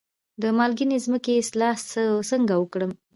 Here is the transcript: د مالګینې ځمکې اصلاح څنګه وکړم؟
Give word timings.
د 0.41 0.43
مالګینې 0.57 0.97
ځمکې 1.05 1.31
اصلاح 1.41 1.77
څنګه 2.29 2.53
وکړم؟ 2.57 2.91